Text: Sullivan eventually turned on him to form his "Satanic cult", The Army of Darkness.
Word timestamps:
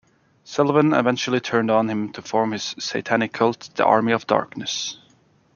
Sullivan 0.43 0.93
eventually 0.93 1.39
turned 1.39 1.69
on 1.69 1.87
him 1.87 2.11
to 2.13 2.23
form 2.23 2.53
his 2.53 2.73
"Satanic 2.79 3.33
cult", 3.33 3.69
The 3.75 3.85
Army 3.85 4.13
of 4.13 4.25
Darkness. 4.25 4.97